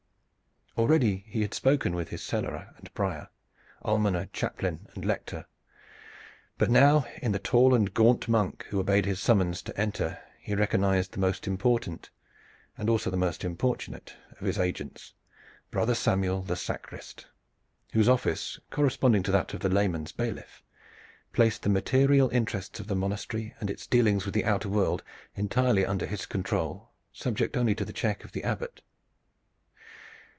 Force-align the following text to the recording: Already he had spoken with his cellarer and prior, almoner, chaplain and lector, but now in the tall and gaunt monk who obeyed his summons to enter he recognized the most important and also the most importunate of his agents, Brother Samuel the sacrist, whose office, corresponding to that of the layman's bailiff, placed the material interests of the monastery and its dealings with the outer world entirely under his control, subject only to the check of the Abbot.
Already 0.77 1.25
he 1.27 1.41
had 1.41 1.53
spoken 1.53 1.93
with 1.95 2.09
his 2.09 2.23
cellarer 2.23 2.73
and 2.77 2.91
prior, 2.93 3.27
almoner, 3.81 4.27
chaplain 4.31 4.87
and 4.95 5.03
lector, 5.03 5.45
but 6.57 6.71
now 6.71 7.05
in 7.21 7.33
the 7.33 7.39
tall 7.39 7.75
and 7.75 7.93
gaunt 7.93 8.29
monk 8.29 8.65
who 8.69 8.79
obeyed 8.79 9.05
his 9.05 9.19
summons 9.19 9.61
to 9.63 9.77
enter 9.77 10.17
he 10.39 10.55
recognized 10.55 11.11
the 11.11 11.19
most 11.19 11.45
important 11.45 12.09
and 12.77 12.89
also 12.89 13.09
the 13.09 13.17
most 13.17 13.43
importunate 13.43 14.15
of 14.39 14.47
his 14.47 14.57
agents, 14.57 15.13
Brother 15.71 15.93
Samuel 15.93 16.41
the 16.41 16.55
sacrist, 16.55 17.27
whose 17.91 18.07
office, 18.07 18.57
corresponding 18.69 19.23
to 19.23 19.31
that 19.33 19.53
of 19.53 19.59
the 19.59 19.69
layman's 19.69 20.13
bailiff, 20.13 20.63
placed 21.33 21.63
the 21.63 21.69
material 21.69 22.29
interests 22.29 22.79
of 22.79 22.87
the 22.87 22.95
monastery 22.95 23.53
and 23.59 23.69
its 23.69 23.85
dealings 23.85 24.23
with 24.23 24.33
the 24.33 24.45
outer 24.45 24.69
world 24.69 25.03
entirely 25.35 25.85
under 25.85 26.05
his 26.05 26.25
control, 26.25 26.91
subject 27.11 27.57
only 27.57 27.75
to 27.75 27.83
the 27.83 27.93
check 27.93 28.23
of 28.23 28.31
the 28.31 28.45
Abbot. 28.45 28.81